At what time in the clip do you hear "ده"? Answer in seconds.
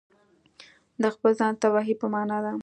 2.45-2.51